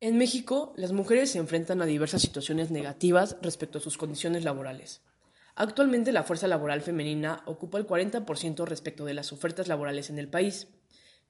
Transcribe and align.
En 0.00 0.16
México, 0.16 0.72
las 0.76 0.92
mujeres 0.92 1.32
se 1.32 1.38
enfrentan 1.38 1.82
a 1.82 1.86
diversas 1.86 2.22
situaciones 2.22 2.70
negativas 2.70 3.36
respecto 3.42 3.78
a 3.78 3.80
sus 3.80 3.98
condiciones 3.98 4.44
laborales. 4.44 5.02
Actualmente 5.56 6.12
la 6.12 6.22
fuerza 6.22 6.46
laboral 6.46 6.82
femenina 6.82 7.42
ocupa 7.46 7.78
el 7.78 7.86
40% 7.86 8.64
respecto 8.64 9.04
de 9.04 9.14
las 9.14 9.32
ofertas 9.32 9.66
laborales 9.66 10.08
en 10.08 10.20
el 10.20 10.28
país. 10.28 10.68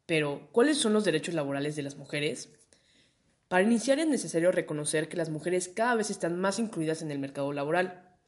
Pero, 0.04 0.50
¿cuáles 0.52 0.76
son 0.76 0.92
los 0.92 1.06
derechos 1.06 1.34
laborales 1.34 1.76
de 1.76 1.82
las 1.82 1.96
mujeres? 1.96 2.50
Para 3.48 3.62
iniciar 3.62 4.00
es 4.00 4.06
necesario 4.06 4.52
reconocer 4.52 5.08
que 5.08 5.16
las 5.16 5.30
mujeres 5.30 5.70
cada 5.74 5.94
vez 5.94 6.10
están 6.10 6.38
más 6.38 6.58
incluidas 6.58 7.00
en 7.00 7.10
el 7.10 7.18
mercado 7.18 7.54
laboral, 7.54 8.18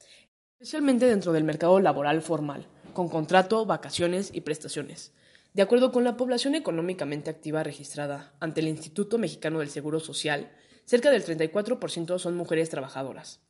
especialmente 0.53 1.05
dentro 1.05 1.33
del 1.33 1.45
mercado 1.45 1.81
laboral 1.81 2.23
formal, 2.23 2.67
con 2.95 3.11
contrato, 3.11 3.67
vacaciones 3.67 4.31
y 4.33 4.41
prestaciones. 4.41 5.13
De 5.53 5.63
acuerdo 5.63 5.91
con 5.91 6.05
la 6.05 6.17
población 6.17 6.55
económicamente 6.55 7.29
activa 7.29 7.65
registrada 7.65 8.35
ante 8.39 8.61
el 8.61 8.69
Instituto 8.69 9.19
Mexicano 9.19 9.59
del 9.59 9.69
Seguro 9.69 9.99
Social, 9.99 10.53
cerca 10.85 11.11
del 11.11 11.25
34% 11.25 12.19
son 12.19 12.37
mujeres 12.37 12.71
trabajadoras. 12.71 13.41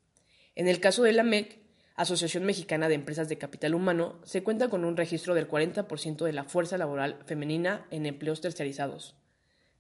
En 0.54 0.66
el 0.66 0.80
caso 0.80 1.02
de 1.02 1.12
la 1.12 1.22
MEC, 1.22 1.60
Asociación 1.96 2.44
Mexicana 2.44 2.88
de 2.88 2.94
Empresas 2.94 3.28
de 3.28 3.36
Capital 3.36 3.74
Humano, 3.74 4.18
se 4.24 4.42
cuenta 4.42 4.70
con 4.70 4.86
un 4.86 4.96
registro 4.96 5.34
del 5.34 5.46
40% 5.46 6.24
de 6.24 6.32
la 6.32 6.44
fuerza 6.44 6.78
laboral 6.78 7.18
femenina 7.26 7.86
en 7.90 8.06
empleos 8.06 8.40
terciarizados. 8.40 9.14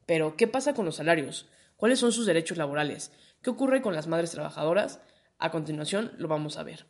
Pero, 0.04 0.36
¿qué 0.36 0.46
pasa 0.46 0.74
con 0.74 0.84
los 0.84 0.96
salarios? 0.96 1.48
¿Cuáles 1.76 1.98
son 1.98 2.12
sus 2.12 2.26
derechos 2.26 2.58
laborales? 2.58 3.12
¿Qué 3.40 3.48
ocurre 3.48 3.80
con 3.80 3.94
las 3.94 4.06
madres 4.06 4.32
trabajadoras? 4.32 5.00
A 5.38 5.50
continuación 5.50 6.12
lo 6.18 6.28
vamos 6.28 6.58
a 6.58 6.62
ver. 6.62 6.84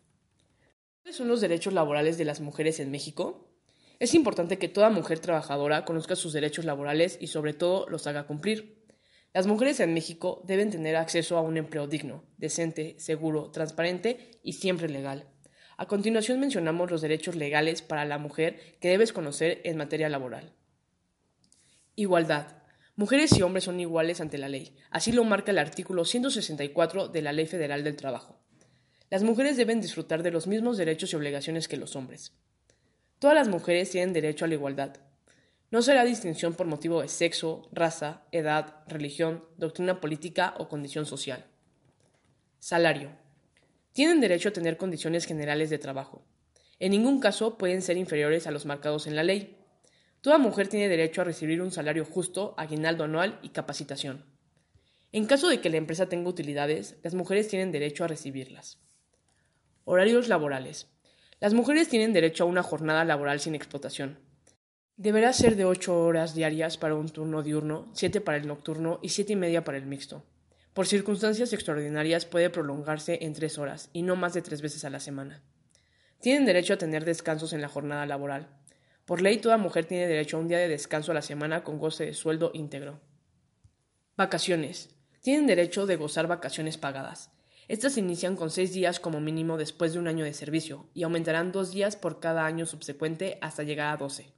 ¿Cuáles 1.03 1.17
son 1.17 1.29
los 1.29 1.41
derechos 1.41 1.73
laborales 1.73 2.19
de 2.19 2.25
las 2.25 2.41
mujeres 2.41 2.81
en 2.81 2.91
México? 2.91 3.50
Es 4.01 4.15
importante 4.15 4.59
que 4.59 4.69
toda 4.69 4.89
mujer 4.89 5.19
trabajadora 5.19 5.85
conozca 5.85 6.17
sus 6.17 6.33
derechos 6.33 6.65
laborales 6.65 7.19
y 7.21 7.27
sobre 7.27 7.53
todo 7.53 7.87
los 7.87 8.07
haga 8.07 8.27
cumplir. 8.27 8.83
Las 9.35 9.47
mujeres 9.47 9.79
en 9.79 9.93
México 9.93 10.43
deben 10.47 10.71
tener 10.71 10.97
acceso 10.97 11.37
a 11.37 11.43
un 11.43 11.59
empleo 11.59 11.87
digno, 11.87 12.25
decente, 12.39 12.97
seguro, 12.99 13.51
transparente 13.51 14.41
y 14.43 14.55
siempre 14.55 14.89
legal. 14.89 15.29
A 15.77 15.87
continuación 15.87 16.41
mencionamos 16.41 16.91
los 16.91 17.03
derechos 17.03 17.37
legales 17.37 17.83
para 17.83 18.07
la 18.07 18.17
mujer 18.17 18.79
que 18.81 18.89
debes 18.89 19.13
conocer 19.13 19.61
en 19.65 19.77
materia 19.77 20.09
laboral. 20.09 20.55
Igualdad. 21.95 22.57
Mujeres 22.97 23.37
y 23.37 23.43
hombres 23.43 23.65
son 23.65 23.81
iguales 23.81 24.23
ante 24.23 24.39
la 24.39 24.49
ley. 24.49 24.79
Así 24.91 25.13
lo 25.13 25.25
marca 25.25 25.53
el 25.53 25.59
artículo 25.59 26.07
164 26.07 27.09
de 27.09 27.21
la 27.21 27.33
Ley 27.33 27.45
Federal 27.45 27.85
del 27.85 27.97
Trabajo. 27.97 28.41
Las 29.11 29.25
mujeres 29.25 29.59
deben 29.59 29.83
disfrutar 29.83 30.23
de 30.23 30.31
los 30.31 30.47
mismos 30.47 30.79
derechos 30.79 31.13
y 31.13 31.17
obligaciones 31.17 31.69
que 31.69 31.77
los 31.77 31.97
hombres. 31.97 32.33
Todas 33.21 33.37
las 33.37 33.49
mujeres 33.49 33.91
tienen 33.91 34.15
derecho 34.15 34.47
a 34.47 34.49
la 34.49 34.55
igualdad. 34.55 34.97
No 35.71 35.83
será 35.83 36.07
distinción 36.07 36.55
por 36.55 36.67
motivo 36.67 37.03
de 37.03 37.09
sexo, 37.09 37.69
raza, 37.71 38.23
edad, 38.33 38.83
religión, 38.89 39.45
doctrina 39.59 40.01
política 40.01 40.55
o 40.57 40.71
condición 40.71 41.05
social. 41.05 41.45
Salario. 42.61 43.11
Tienen 43.93 44.23
derecho 44.23 44.49
a 44.49 44.53
tener 44.53 44.79
condiciones 44.79 45.27
generales 45.27 45.69
de 45.69 45.77
trabajo. 45.77 46.25
En 46.79 46.93
ningún 46.93 47.21
caso 47.21 47.59
pueden 47.59 47.83
ser 47.83 47.99
inferiores 47.99 48.47
a 48.47 48.53
los 48.53 48.65
marcados 48.65 49.07
en 49.07 49.17
la 49.17 49.23
ley. 49.23 49.55
Toda 50.23 50.39
mujer 50.39 50.69
tiene 50.69 50.89
derecho 50.89 51.21
a 51.21 51.25
recibir 51.25 51.61
un 51.61 51.73
salario 51.73 52.07
justo, 52.07 52.55
aguinaldo 52.57 53.05
anual 53.05 53.39
y 53.43 53.51
capacitación. 53.51 54.25
En 55.13 55.27
caso 55.27 55.51
de 55.51 55.61
que 55.61 55.69
la 55.69 55.77
empresa 55.77 56.09
tenga 56.09 56.31
utilidades, 56.31 56.97
las 57.03 57.13
mujeres 57.13 57.49
tienen 57.49 57.71
derecho 57.71 58.03
a 58.03 58.09
recibirlas. 58.09 58.79
Horarios 59.85 60.29
laborales. 60.29 60.87
Las 61.41 61.55
mujeres 61.55 61.89
tienen 61.89 62.13
derecho 62.13 62.45
a 62.45 62.47
una 62.47 62.63
jornada 62.63 63.03
laboral 63.03 63.41
sin 63.41 63.55
explotación. 63.55 64.19
Deberá 64.99 65.33
ser 65.33 65.57
de 65.57 65.65
8 65.65 65.99
horas 65.99 66.35
diarias 66.35 66.77
para 66.77 66.95
un 66.95 67.09
turno 67.09 67.43
diurno, 67.43 67.89
7 67.95 68.21
para 68.21 68.37
el 68.37 68.47
nocturno 68.47 69.01
y 69.03 69.09
siete 69.09 69.33
y 69.33 69.37
media 69.37 69.65
para 69.65 69.79
el 69.79 69.87
mixto. 69.87 70.23
Por 70.75 70.87
circunstancias 70.87 71.55
extraordinarias 71.55 72.27
puede 72.27 72.51
prolongarse 72.51 73.21
en 73.23 73.33
3 73.33 73.57
horas 73.57 73.89
y 73.95 74.03
no 74.03 74.17
más 74.17 74.35
de 74.35 74.43
3 74.43 74.61
veces 74.61 74.85
a 74.85 74.91
la 74.91 75.01
semana. 75.01 75.43
Tienen 76.21 76.45
derecho 76.45 76.75
a 76.75 76.79
tener 76.79 77.07
descansos 77.07 77.55
en 77.55 77.63
la 77.63 77.69
jornada 77.69 78.05
laboral. 78.05 78.49
Por 79.07 79.23
ley, 79.23 79.39
toda 79.39 79.57
mujer 79.57 79.87
tiene 79.87 80.07
derecho 80.07 80.37
a 80.37 80.41
un 80.41 80.49
día 80.49 80.59
de 80.59 80.69
descanso 80.69 81.13
a 81.13 81.15
la 81.15 81.23
semana 81.23 81.65
con 81.65 81.79
goce 81.79 82.05
de 82.05 82.13
sueldo 82.13 82.51
íntegro. 82.53 83.01
Vacaciones. 84.15 84.91
Tienen 85.23 85.47
derecho 85.47 85.87
de 85.87 85.97
gozar 85.97 86.27
vacaciones 86.27 86.77
pagadas. 86.77 87.31
Estas 87.71 87.93
se 87.93 88.01
inician 88.01 88.35
con 88.35 88.51
seis 88.51 88.73
días 88.73 88.99
como 88.99 89.21
mínimo 89.21 89.57
después 89.57 89.93
de 89.93 90.01
un 90.01 90.09
año 90.09 90.25
de 90.25 90.35
servicio 90.35 90.89
y 90.93 91.05
aumentarán 91.05 91.53
dos 91.53 91.71
días 91.71 91.95
por 91.95 92.19
cada 92.19 92.45
año 92.45 92.67
subsecuente 92.67 93.39
hasta 93.43 93.63
llegar 93.63 93.95
a 93.95 93.97
doce. 93.97 94.33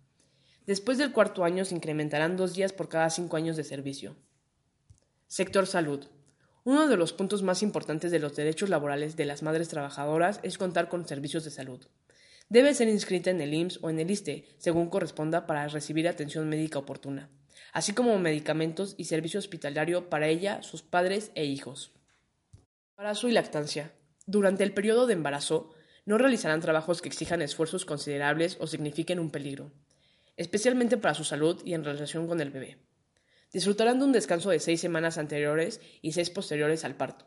Después 0.67 0.99
del 0.99 1.13
cuarto 1.13 1.43
año 1.43 1.65
se 1.65 1.75
incrementarán 1.75 2.37
dos 2.37 2.53
días 2.53 2.75
por 2.75 2.91
cada 2.91 3.09
cinco 3.09 3.39
años 3.39 3.57
de 3.57 3.65
servicio. 3.65 4.17
Sector 5.29 5.67
salud. 5.67 6.05
Uno 6.65 6.89
de 6.89 6.99
los 6.99 7.15
puntos 7.15 7.43
más 7.43 7.63
importantes 7.63 8.11
de 8.11 8.19
los 8.19 8.37
derechos 8.37 8.69
laborales 8.69 9.17
de 9.17 9.25
las 9.25 9.43
madres 9.43 9.69
trabajadoras 9.69 10.39
es 10.43 10.59
contar 10.59 10.91
con 10.91 11.09
servicios 11.09 11.43
de 11.45 11.53
salud. 11.53 11.81
Debe 12.51 12.75
ser 12.75 12.89
inscrita 12.89 13.31
en 13.31 13.41
el 13.41 13.55
IMSS 13.55 13.79
o 13.81 13.89
en 13.89 13.99
el 13.99 14.11
ISTE, 14.11 14.45
según 14.59 14.91
corresponda, 14.91 15.47
para 15.47 15.67
recibir 15.69 16.07
atención 16.07 16.51
médica 16.51 16.81
oportuna, 16.81 17.31
así 17.73 17.95
como 17.95 18.19
medicamentos 18.19 18.95
y 18.99 19.05
servicio 19.05 19.39
hospitalario 19.39 20.11
para 20.11 20.29
ella, 20.29 20.63
sus 20.63 20.83
padres 20.83 21.33
e 21.35 21.47
hijos. 21.47 21.93
Embarazo 23.03 23.29
y 23.29 23.33
lactancia. 23.33 23.91
Durante 24.27 24.63
el 24.63 24.75
periodo 24.75 25.09
de 25.09 25.15
embarazo, 25.15 25.75
no 26.07 26.19
realizarán 26.19 26.61
trabajos 26.61 27.03
que 27.03 27.09
exijan 27.09 27.43
esfuerzos 27.43 27.85
considerables 27.85 28.57
o 28.61 28.69
signifiquen 28.69 29.19
un 29.19 29.33
peligro, 29.33 29.73
especialmente 30.37 30.97
para 30.97 31.15
su 31.15 31.25
salud 31.25 31.61
y 31.65 31.75
en 31.75 31.83
relación 31.83 32.29
con 32.29 32.41
el 32.41 32.53
bebé. 32.53 32.79
Disfrutarán 33.53 33.99
de 33.99 34.05
un 34.05 34.13
descanso 34.13 34.51
de 34.51 34.61
seis 34.61 34.81
semanas 34.81 35.19
anteriores 35.19 35.81
y 36.01 36.13
seis 36.13 36.31
posteriores 36.31 36.85
al 36.85 36.95
parto. 36.95 37.27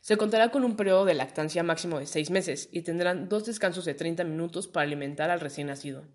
Se 0.00 0.16
contará 0.16 0.50
con 0.50 0.64
un 0.64 0.74
periodo 0.74 1.04
de 1.04 1.12
lactancia 1.12 1.62
máximo 1.62 1.98
de 1.98 2.06
seis 2.06 2.30
meses 2.30 2.70
y 2.72 2.80
tendrán 2.80 3.28
dos 3.28 3.44
descansos 3.44 3.84
de 3.84 3.92
30 3.92 4.24
minutos 4.24 4.68
para 4.68 4.86
alimentar 4.86 5.30
al 5.30 5.40
recién 5.40 5.66
nacido. 5.66 6.06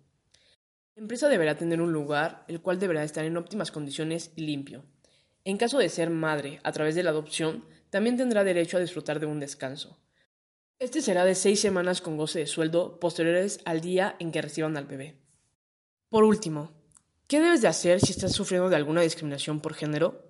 La 0.96 1.02
empresa 1.02 1.28
deberá 1.28 1.54
tener 1.54 1.80
un 1.80 1.92
lugar 1.92 2.44
el 2.48 2.60
cual 2.60 2.80
deberá 2.80 3.04
estar 3.04 3.24
en 3.24 3.36
óptimas 3.36 3.70
condiciones 3.70 4.32
y 4.34 4.46
limpio. 4.46 4.82
En 5.44 5.58
caso 5.58 5.78
de 5.78 5.88
ser 5.88 6.10
madre 6.10 6.58
a 6.64 6.72
través 6.72 6.96
de 6.96 7.04
la 7.04 7.10
adopción, 7.10 7.64
también 7.90 8.16
tendrá 8.16 8.44
derecho 8.44 8.76
a 8.76 8.80
disfrutar 8.80 9.20
de 9.20 9.26
un 9.26 9.40
descanso. 9.40 9.98
Este 10.78 11.02
será 11.02 11.24
de 11.24 11.34
seis 11.34 11.60
semanas 11.60 12.00
con 12.00 12.16
goce 12.16 12.38
de 12.38 12.46
sueldo 12.46 12.98
posteriores 13.00 13.60
al 13.66 13.82
día 13.82 14.16
en 14.18 14.32
que 14.32 14.40
reciban 14.40 14.76
al 14.76 14.86
bebé. 14.86 15.16
Por 16.08 16.24
último, 16.24 16.72
¿qué 17.26 17.40
debes 17.40 17.60
de 17.60 17.68
hacer 17.68 18.00
si 18.00 18.12
estás 18.12 18.32
sufriendo 18.32 18.70
de 18.70 18.76
alguna 18.76 19.02
discriminación 19.02 19.60
por 19.60 19.74
género? 19.74 20.24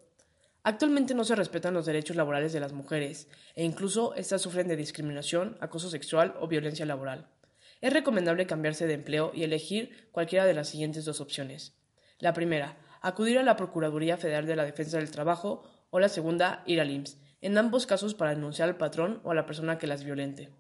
Actualmente 0.62 1.14
no 1.14 1.24
se 1.24 1.36
respetan 1.36 1.72
los 1.74 1.86
derechos 1.86 2.16
laborales 2.16 2.52
de 2.52 2.60
las 2.60 2.72
mujeres 2.72 3.28
e 3.54 3.64
incluso 3.64 4.14
éstas 4.14 4.42
sufren 4.42 4.66
de 4.66 4.76
discriminación, 4.76 5.56
acoso 5.60 5.88
sexual 5.88 6.34
o 6.40 6.48
violencia 6.48 6.84
laboral. 6.84 7.28
Es 7.80 7.92
recomendable 7.92 8.46
cambiarse 8.46 8.86
de 8.86 8.94
empleo 8.94 9.32
y 9.34 9.44
elegir 9.44 10.08
cualquiera 10.12 10.44
de 10.44 10.54
las 10.54 10.68
siguientes 10.68 11.04
dos 11.04 11.20
opciones. 11.20 11.74
La 12.18 12.34
primera, 12.34 12.76
acudir 13.00 13.38
a 13.38 13.42
la 13.42 13.56
Procuraduría 13.56 14.18
Federal 14.18 14.46
de 14.46 14.56
la 14.56 14.64
Defensa 14.64 14.98
del 14.98 15.10
Trabajo 15.10 15.62
o 15.90 16.00
la 16.00 16.10
segunda, 16.10 16.62
ir 16.66 16.80
al 16.80 16.90
IMSS 16.90 17.16
en 17.40 17.56
ambos 17.58 17.86
casos 17.86 18.14
para 18.14 18.34
denunciar 18.34 18.68
al 18.68 18.76
patrón 18.76 19.20
o 19.24 19.30
a 19.30 19.34
la 19.34 19.46
persona 19.46 19.78
que 19.78 19.86
las 19.86 20.04
violente. 20.04 20.50